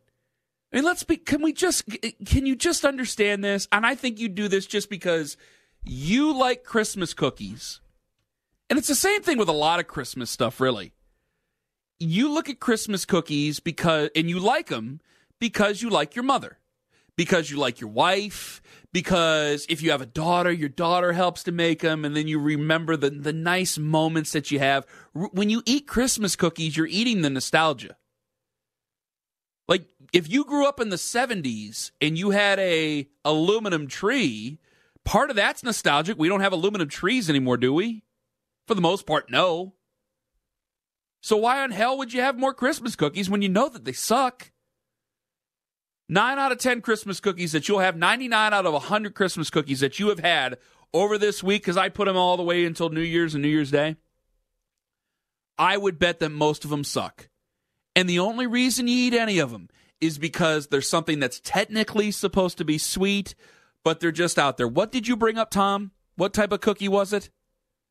[0.72, 1.16] I mean, let's be.
[1.16, 1.84] Can we just?
[2.26, 3.66] Can you just understand this?
[3.72, 5.38] And I think you do this just because
[5.84, 7.80] you like Christmas cookies,
[8.68, 10.92] and it's the same thing with a lot of Christmas stuff, really.
[12.00, 15.00] You look at Christmas cookies because, and you like them
[15.38, 16.58] because you like your mother
[17.16, 18.60] because you like your wife,
[18.92, 22.38] because if you have a daughter, your daughter helps to make them, and then you
[22.38, 24.86] remember the, the nice moments that you have.
[25.12, 27.96] When you eat Christmas cookies, you're eating the nostalgia.
[29.68, 34.58] Like if you grew up in the 70s and you had a aluminum tree,
[35.04, 36.18] part of that's nostalgic.
[36.18, 38.04] We don't have aluminum trees anymore, do we?
[38.66, 39.74] For the most part, no.
[41.22, 43.92] So why on hell would you have more Christmas cookies when you know that they
[43.92, 44.50] suck?
[46.08, 49.80] Nine out of 10 Christmas cookies that you'll have, 99 out of 100 Christmas cookies
[49.80, 50.58] that you have had
[50.92, 53.48] over this week, because I put them all the way until New Year's and New
[53.48, 53.96] Year's Day,
[55.58, 57.30] I would bet that most of them suck.
[57.96, 62.10] And the only reason you eat any of them is because there's something that's technically
[62.10, 63.34] supposed to be sweet,
[63.84, 64.66] but they're just out there.
[64.68, 65.92] What did you bring up, Tom?
[66.16, 67.30] What type of cookie was it?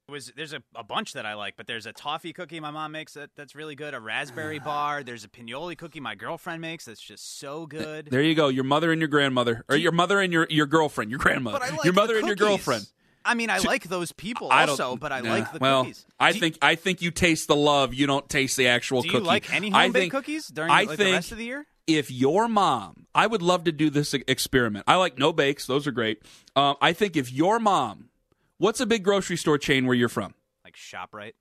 [0.10, 2.92] was there's a, a bunch that I like, but there's a toffee cookie my mom
[2.92, 3.94] makes that, that's really good.
[3.94, 5.02] A raspberry bar.
[5.02, 8.08] There's a pinoli cookie my girlfriend makes that's just so good.
[8.12, 8.50] There you go.
[8.50, 11.86] Your mother and your grandmother, or your mother and your your girlfriend, your grandmother, like
[11.86, 12.86] your mother the and your girlfriend.
[13.26, 16.06] I mean, I like those people I also, but I nah, like the well, cookies.
[16.20, 17.94] I Do you- think I think you taste the love.
[17.94, 19.20] You don't taste the actual Do cookie.
[19.24, 21.38] you like any I home baked think- cookies during I like, think the rest of
[21.38, 21.66] the year?
[21.88, 24.86] If your mom, I would love to do this experiment.
[24.88, 26.22] I like no bakes; those are great.
[26.56, 28.10] Um, I think if your mom,
[28.58, 30.34] what's a big grocery store chain where you're from?
[30.64, 31.34] Like Shoprite.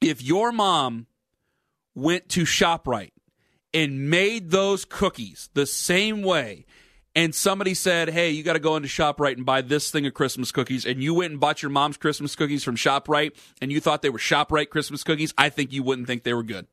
[0.00, 1.06] If your mom
[1.94, 3.12] went to Shoprite
[3.72, 6.66] and made those cookies the same way,
[7.14, 10.14] and somebody said, "Hey, you got to go into Shoprite and buy this thing of
[10.14, 13.80] Christmas cookies," and you went and bought your mom's Christmas cookies from Shoprite, and you
[13.80, 16.66] thought they were Shoprite Christmas cookies, I think you wouldn't think they were good.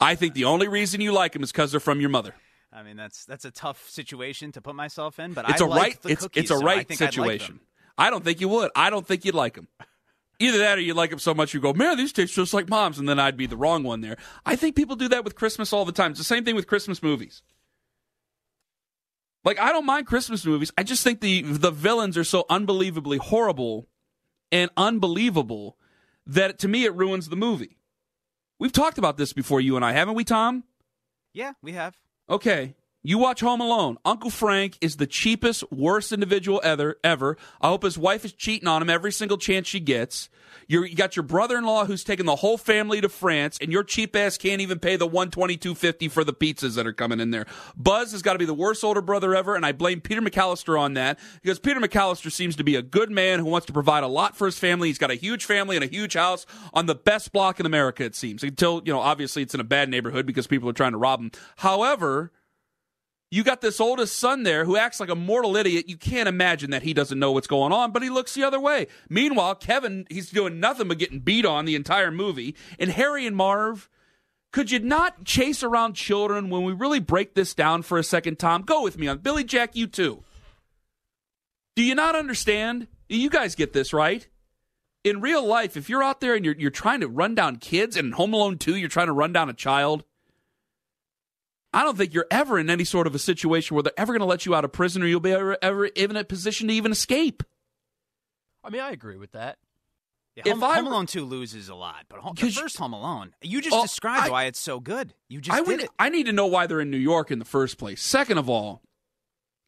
[0.00, 2.34] I think the only reason you like them is because they're from your mother.
[2.72, 5.68] I mean, that's that's a tough situation to put myself in, but It's I a
[5.68, 6.02] like right.
[6.02, 7.60] the It's cookies, it's a so right like situation.
[7.96, 8.70] I don't think you would.
[8.76, 9.68] I don't think you'd like them.
[10.38, 12.68] Either that, or you like them so much you go, man, these taste just like
[12.68, 14.18] mom's, and then I'd be the wrong one there.
[14.44, 16.10] I think people do that with Christmas all the time.
[16.10, 17.42] It's the same thing with Christmas movies.
[19.44, 20.72] Like I don't mind Christmas movies.
[20.76, 23.88] I just think the the villains are so unbelievably horrible
[24.52, 25.78] and unbelievable
[26.26, 27.78] that to me it ruins the movie.
[28.58, 30.64] We've talked about this before, you and I, haven't we, Tom?
[31.34, 31.94] Yeah, we have.
[32.28, 32.74] Okay.
[33.06, 33.98] You watch Home Alone.
[34.04, 36.98] Uncle Frank is the cheapest, worst individual ever.
[37.04, 37.36] Ever.
[37.60, 40.28] I hope his wife is cheating on him every single chance she gets.
[40.66, 44.16] You're, you got your brother-in-law who's taking the whole family to France, and your cheap
[44.16, 47.20] ass can't even pay the one twenty two fifty for the pizzas that are coming
[47.20, 47.46] in there.
[47.76, 50.76] Buzz has got to be the worst older brother ever, and I blame Peter McAllister
[50.76, 54.02] on that because Peter McAllister seems to be a good man who wants to provide
[54.02, 54.88] a lot for his family.
[54.88, 58.02] He's got a huge family and a huge house on the best block in America.
[58.02, 60.90] It seems until you know, obviously, it's in a bad neighborhood because people are trying
[60.90, 61.30] to rob him.
[61.58, 62.32] However.
[63.30, 65.88] You got this oldest son there who acts like a mortal idiot.
[65.88, 68.60] You can't imagine that he doesn't know what's going on, but he looks the other
[68.60, 68.86] way.
[69.08, 72.54] Meanwhile, Kevin, he's doing nothing but getting beat on the entire movie.
[72.78, 73.88] And Harry and Marv,
[74.52, 78.38] could you not chase around children when we really break this down for a second,
[78.38, 78.62] Tom?
[78.62, 80.22] Go with me on Billy Jack, you too.
[81.74, 82.86] Do you not understand?
[83.08, 84.26] You guys get this, right?
[85.04, 87.96] In real life, if you're out there and you're, you're trying to run down kids,
[87.96, 90.04] and in Home Alone 2, you're trying to run down a child,
[91.76, 94.20] I don't think you're ever in any sort of a situation where they're ever going
[94.20, 96.74] to let you out of prison or you'll be ever, ever in a position to
[96.74, 97.42] even escape.
[98.64, 99.58] I mean, I agree with that.
[100.34, 102.62] Yeah, If Home, I Home Alone 2 loses a lot, but home, the 'Cause you-
[102.62, 105.14] first Home Alone, you just Oh, described I- why it's so good.
[105.28, 105.90] You just I did would, it.
[105.98, 108.02] I need to know why they're in New York in the first place.
[108.02, 108.82] Second of all,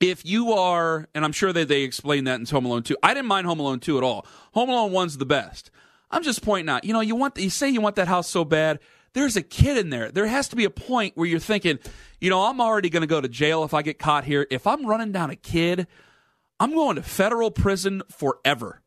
[0.01, 2.97] if you are, and I'm sure that they explain that in Home Alone 2.
[3.03, 4.27] I didn't mind Home Alone 2 at all.
[4.53, 5.71] Home Alone 1's the best.
[6.11, 8.45] I'm just pointing out, you know, you want you say you want that house so
[8.45, 8.79] bad.
[9.19, 10.13] There's a kid in there.
[10.13, 11.81] There has to be a point where you're thinking,
[12.21, 14.47] you know, I'm already going to go to jail if I get caught here.
[14.49, 15.89] If I'm running down a kid,
[16.61, 18.81] I'm going to federal prison forever.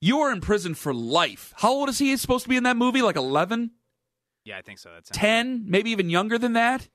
[0.00, 1.52] You are in prison for life.
[1.58, 3.02] How old is he supposed to be in that movie?
[3.02, 3.72] Like 11?
[4.46, 4.92] Yeah, I think so.
[4.94, 6.88] That's 10, maybe even younger than that.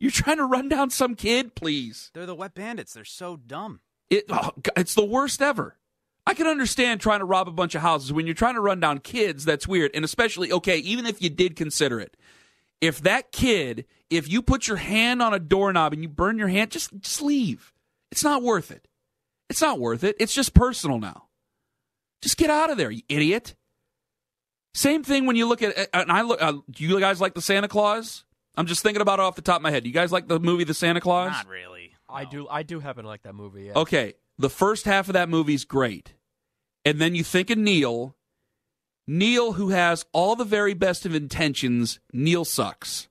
[0.00, 2.10] You're trying to run down some kid, please.
[2.12, 2.92] They're the wet bandits.
[2.92, 3.82] They're so dumb.
[4.10, 5.76] It, oh, it's the worst ever.
[6.30, 8.12] I can understand trying to rob a bunch of houses.
[8.12, 9.90] When you're trying to run down kids, that's weird.
[9.94, 12.16] And especially, okay, even if you did consider it,
[12.80, 16.46] if that kid, if you put your hand on a doorknob and you burn your
[16.46, 17.72] hand, just just leave.
[18.12, 18.86] It's not worth it.
[19.48, 20.14] It's not worth it.
[20.20, 21.24] It's just personal now.
[22.22, 23.56] Just get out of there, you idiot.
[24.72, 26.40] Same thing when you look at and I look.
[26.40, 28.24] Uh, do you guys like the Santa Claus?
[28.56, 29.82] I'm just thinking about it off the top of my head.
[29.82, 31.32] Do you guys like the movie The Santa Claus?
[31.32, 31.92] Not really.
[32.08, 32.46] I do.
[32.48, 33.64] I do happen to like that movie.
[33.64, 33.72] Yeah.
[33.74, 36.14] Okay, the first half of that movie's great.
[36.84, 38.16] And then you think of Neil.
[39.06, 43.08] Neil, who has all the very best of intentions, Neil sucks.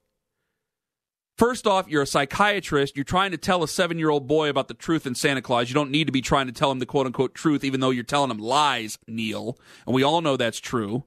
[1.36, 2.96] First off, you're a psychiatrist.
[2.96, 5.70] You're trying to tell a seven year old boy about the truth in Santa Claus.
[5.70, 7.90] You don't need to be trying to tell him the quote unquote truth, even though
[7.90, 9.58] you're telling him lies, Neil.
[9.86, 11.04] And we all know that's true.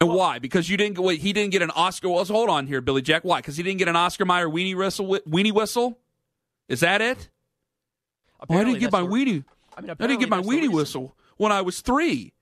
[0.00, 0.38] And why?
[0.38, 0.98] Because you didn't.
[0.98, 2.08] Wait, he didn't get an Oscar.
[2.08, 3.24] Well, hold on here, Billy Jack.
[3.24, 3.38] Why?
[3.38, 5.06] Because he didn't get an Oscar Mayer weenie whistle.
[5.06, 5.98] Weenie whistle.
[6.68, 7.28] Is that it?
[8.48, 9.44] I didn't get my weenie.
[9.76, 12.32] I mean, I didn't get my apparently that's the weenie whistle when I was three.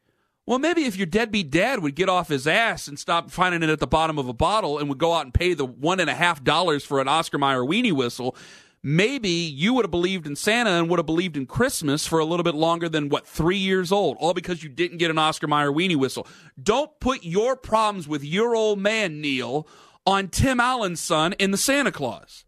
[0.47, 3.71] Well, maybe if your deadbeat dad would get off his ass and stop finding it
[3.71, 6.11] at the bottom of a bottle and would go out and pay the one and
[6.11, 8.35] a half dollars for an Oscar Mayer weenie whistle,
[8.83, 12.25] maybe you would have believed in Santa and would have believed in Christmas for a
[12.25, 15.47] little bit longer than what three years old, all because you didn't get an Oscar
[15.47, 16.27] Mayer weenie whistle.
[16.61, 19.69] Don't put your problems with your old man Neil
[20.05, 22.45] on Tim Allen's son in the Santa Clause.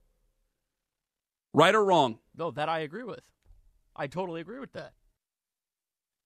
[1.55, 2.19] Right or wrong?
[2.37, 3.21] No, that I agree with.
[3.95, 4.93] I totally agree with that.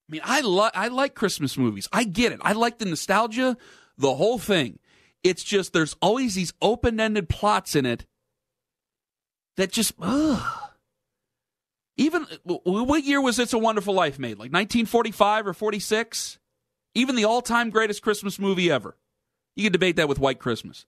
[0.08, 1.88] I mean, I like I like Christmas movies.
[1.92, 2.40] I get it.
[2.42, 3.56] I like the nostalgia,
[3.98, 4.78] the whole thing.
[5.24, 8.06] It's just there's always these open-ended plots in it
[9.56, 10.70] that just ugh.
[11.96, 14.32] Even what year was It's a Wonderful Life made?
[14.32, 16.38] Like 1945 or 46?
[16.94, 18.96] Even the all-time greatest Christmas movie ever.
[19.56, 20.84] You can debate that with White Christmas.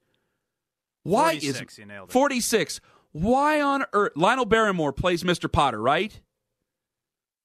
[1.03, 2.13] Why is 46, you nailed it.
[2.13, 2.81] 46?
[3.13, 5.51] Why on earth Lionel Barrymore plays Mr.
[5.51, 6.21] Potter, right?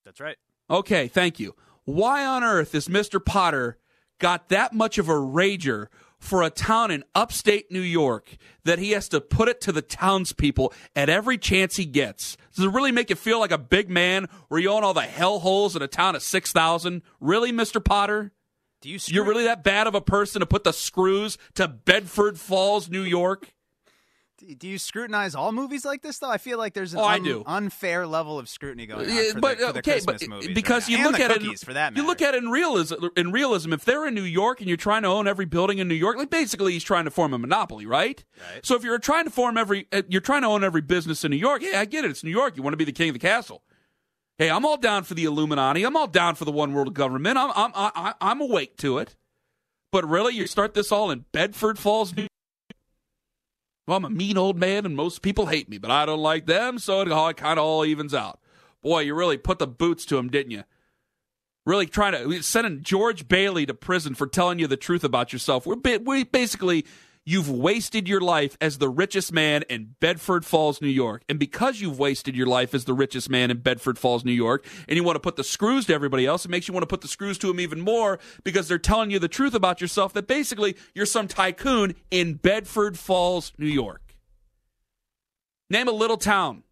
[0.04, 0.36] That's right.
[0.70, 1.54] Okay, thank you.
[1.84, 3.24] Why on earth is Mr.
[3.24, 3.78] Potter
[4.18, 5.88] got that much of a rager
[6.18, 9.82] for a town in upstate New York that he has to put it to the
[9.82, 12.36] townspeople at every chance he gets?
[12.54, 15.02] Does it really make you feel like a big man where you own all the
[15.02, 17.02] hellholes in a town of 6,000?
[17.20, 17.84] Really, Mr.
[17.84, 18.32] Potter?
[18.80, 18.98] Do you?
[19.06, 23.02] You're really that bad of a person to put the screws to Bedford Falls, New
[23.02, 23.53] York?
[24.58, 26.30] Do you scrutinize all movies like this though?
[26.30, 29.32] I feel like there's an Oh, I un- unfair level of scrutiny going on Yeah,
[29.32, 31.04] for, but the, for the okay, Christmas but movies because right you now.
[31.04, 32.94] look and at it, for that you look at it in realism.
[33.16, 35.88] In realism, if they're in New York and you're trying to own every building in
[35.88, 38.24] New York, like basically he's trying to form a monopoly, right?
[38.52, 38.64] Right.
[38.66, 41.30] So if you're trying to form every, uh, you're trying to own every business in
[41.30, 41.62] New York.
[41.62, 42.10] Yeah, I get it.
[42.10, 42.56] It's New York.
[42.56, 43.62] You want to be the king of the castle.
[44.36, 45.84] Hey, I'm all down for the Illuminati.
[45.84, 47.38] I'm all down for the one world government.
[47.38, 49.14] I'm I'm I, I'm awake to it.
[49.92, 52.26] But really, you start this all in Bedford Falls, New
[53.86, 56.46] well, I'm a mean old man, and most people hate me, but I don't like
[56.46, 58.40] them, so it all kind of all evens out.
[58.82, 60.64] Boy, you really put the boots to him, didn't you?
[61.66, 65.66] Really trying to sending George Bailey to prison for telling you the truth about yourself.
[65.66, 66.84] We're we basically
[67.24, 71.80] you've wasted your life as the richest man in Bedford Falls, New York, and because
[71.80, 75.04] you've wasted your life as the richest man in Bedford Falls, New York, and you
[75.04, 77.08] want to put the screws to everybody else, it makes you want to put the
[77.08, 80.76] screws to them even more because they're telling you the truth about yourself that basically
[80.94, 84.16] you're some tycoon in Bedford Falls, New York.
[85.70, 86.62] Name a little town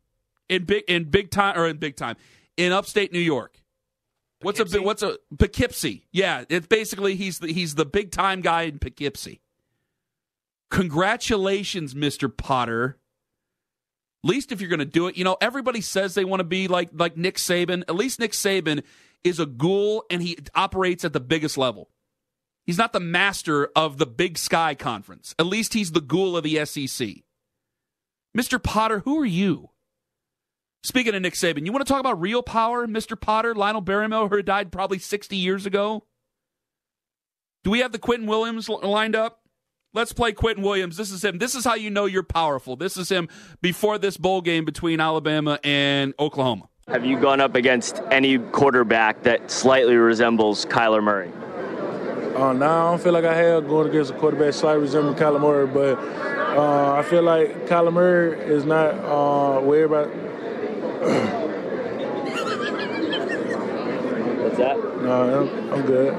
[0.49, 2.17] in big in big time or in big time
[2.57, 3.59] in upstate New York.
[4.43, 6.07] What's a what's a Poughkeepsie?
[6.13, 9.41] Yeah, it's basically he's the he's the big time guy in Poughkeepsie.
[10.73, 12.35] Congratulations, Mr.
[12.35, 12.99] Potter.
[14.25, 16.45] At least if you're going to do it, you know everybody says they want to
[16.45, 17.83] be like like Nick Saban.
[17.83, 18.83] At least Nick Saban
[19.23, 21.91] is a ghoul and he operates at the biggest level.
[22.65, 25.35] He's not the master of the Big Sky Conference.
[25.39, 27.09] At least he's the ghoul of the SEC.
[28.35, 28.63] Mr.
[28.63, 29.69] Potter, who are you?
[30.83, 33.21] Speaking of Nick Saban, you want to talk about real power, Mr.
[33.21, 33.55] Potter?
[33.55, 36.07] Lionel Barrymore, who died probably 60 years ago?
[37.63, 39.42] Do we have the Quentin Williams lined up?
[39.95, 40.97] Let's play Quentin Williams.
[40.97, 41.37] This is him.
[41.37, 42.77] This is how you know you're powerful.
[42.77, 43.29] This is him
[43.61, 46.71] before this bowl game between Alabama and Oklahoma.
[46.89, 51.31] Have you gone up against any quarterback that slightly resembles Kyler Murray?
[52.35, 55.41] Uh, now I don't feel like I have going against a quarterback slightly resembling Kyler
[55.41, 55.99] Murray, but
[56.57, 60.11] uh, I feel like Kyler Murray is not uh, where everybody.
[64.43, 64.79] What's that?
[65.03, 66.17] No, I'm, I'm good.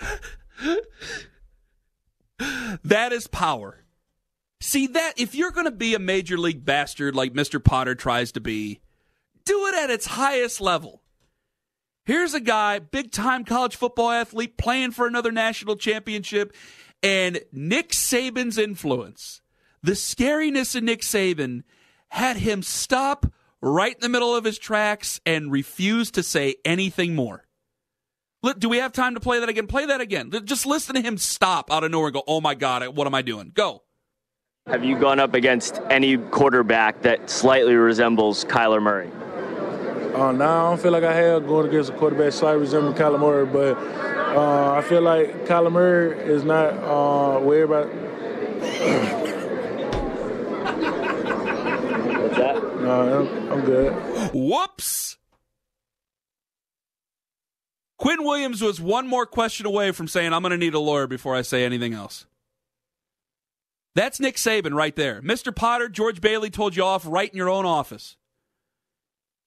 [2.38, 3.84] That is power.
[4.60, 7.62] See that if you're going to be a major league bastard like Mr.
[7.62, 8.80] Potter tries to be,
[9.44, 11.02] do it at its highest level.
[12.04, 16.54] Here's a guy, big time college football athlete, playing for another national championship,
[17.02, 19.40] and Nick Saban's influence,
[19.82, 21.62] the scariness of Nick Saban,
[22.08, 23.26] had him stop
[23.60, 27.47] right in the middle of his tracks and refuse to say anything more.
[28.42, 29.66] Look, do we have time to play that again?
[29.66, 30.30] Play that again.
[30.44, 33.14] Just listen to him stop out of nowhere and go, oh my God, what am
[33.14, 33.50] I doing?
[33.52, 33.82] Go.
[34.68, 39.10] Have you gone up against any quarterback that slightly resembles Kyler Murray?
[40.14, 43.18] Uh, now I don't feel like I have going against a quarterback slightly resembling Kyler
[43.18, 43.76] Murray, but
[44.36, 47.90] uh, I feel like Kyler Murray is not uh, where everybody.
[52.18, 52.62] What's that?
[52.80, 53.92] No, I'm, I'm good.
[54.32, 55.17] Whoops.
[57.98, 61.08] Quinn Williams was one more question away from saying, I'm going to need a lawyer
[61.08, 62.26] before I say anything else.
[63.96, 65.20] That's Nick Saban right there.
[65.20, 65.54] Mr.
[65.54, 68.16] Potter, George Bailey told you off right in your own office.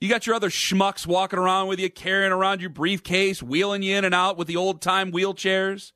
[0.01, 3.95] You got your other schmucks walking around with you, carrying around your briefcase, wheeling you
[3.95, 5.93] in and out with the old time wheelchairs.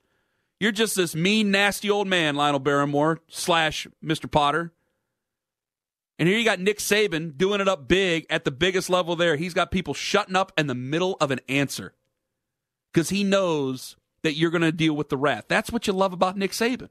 [0.60, 4.32] You're just this mean, nasty old man, Lionel Barrymore slash Mr.
[4.32, 4.72] Potter.
[6.18, 9.36] And here you got Nick Saban doing it up big at the biggest level there.
[9.36, 11.93] He's got people shutting up in the middle of an answer
[12.95, 15.43] because he knows that you're going to deal with the wrath.
[15.49, 16.87] That's what you love about Nick Saban.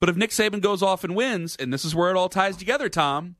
[0.00, 2.56] But if Nick Saban goes off and wins, and this is where it all ties
[2.56, 3.36] together, Tom,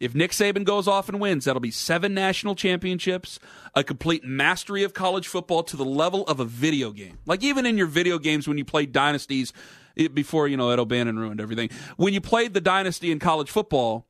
[0.00, 3.38] if Nick Saban goes off and wins, that'll be seven national championships,
[3.74, 7.18] a complete mastery of college football to the level of a video game.
[7.26, 9.52] Like even in your video games when you played dynasties
[9.98, 11.68] eh, before, you know, Ed O'Bannon ruined everything.
[11.98, 14.06] When you played the dynasty in college football,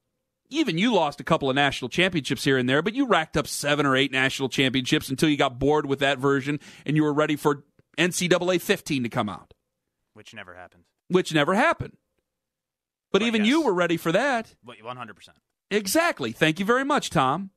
[0.53, 3.47] even you lost a couple of national championships here and there, but you racked up
[3.47, 7.13] seven or eight national championships until you got bored with that version and you were
[7.13, 7.65] ready for
[7.99, 9.55] NCAA 15 to come out.
[10.15, 10.85] Which never happened.
[11.09, 11.97] Which never happened.
[13.11, 13.49] But, but even yes.
[13.49, 14.55] you were ready for that.
[14.67, 15.29] 100%.
[15.71, 16.33] Exactly.
[16.33, 17.51] Thank you very much, Tom.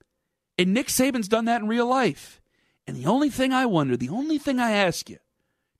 [0.57, 2.41] And Nick Saban's done that in real life.
[2.87, 5.17] And the only thing I wonder, the only thing I ask you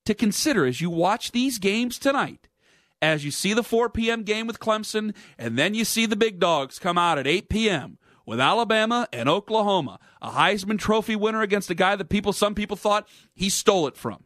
[0.04, 2.48] to consider as you watch these games tonight
[3.02, 4.22] as you see the 4 p.m.
[4.22, 7.98] game with Clemson, and then you see the big dogs come out at 8 p.m.
[8.24, 12.76] with Alabama and Oklahoma, a Heisman Trophy winner against a guy that people, some people
[12.76, 14.24] thought he stole it from.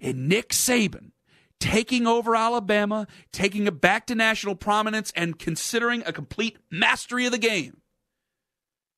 [0.00, 1.12] And Nick Saban
[1.60, 7.32] taking over Alabama, taking it back to national prominence, and considering a complete mastery of
[7.32, 7.82] the game.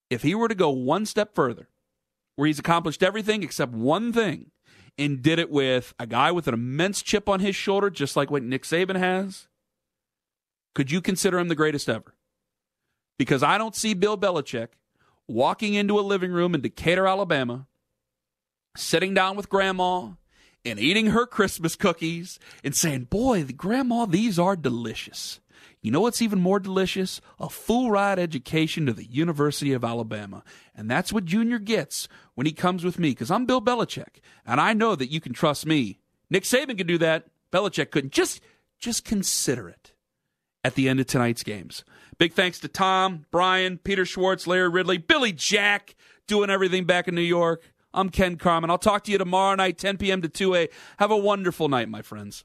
[0.09, 1.69] If he were to go one step further,
[2.37, 4.52] where he's accomplished everything except one thing,
[4.99, 8.31] and did it with a guy with an immense chip on his shoulder, just like
[8.31, 9.49] what Nick Saban has,
[10.75, 12.15] could you consider him the greatest ever?
[13.19, 14.69] Because I don't see Bill Belichick
[15.29, 17.67] walking into a living room in Decatur, Alabama,
[18.77, 20.11] sitting down with grandma
[20.65, 25.41] and eating her Christmas cookies and saying, Boy, grandma, these are delicious.
[25.83, 27.21] You know what's even more delicious?
[27.41, 30.45] A full ride education to the University of Alabama.
[30.77, 34.61] And that's what Junior gets when he comes with me, because I'm Bill Belichick, and
[34.61, 35.99] I know that you can trust me.
[36.31, 37.27] Nick Saban can do that.
[37.53, 38.13] Belichick couldn't.
[38.13, 38.41] Just,
[38.79, 39.93] just consider it
[40.65, 41.85] at the end of tonight's games.
[42.17, 45.97] Big thanks to Tom, Brian, Peter Schwartz, Larry Ridley, Billy Jack,
[46.29, 47.73] doing everything back in New York.
[47.93, 48.71] I'm Ken Carman.
[48.71, 50.23] I'll talk to you tomorrow night, 10 p.m.
[50.23, 50.69] to 2 a.
[50.99, 52.45] Have a wonderful night, my friends.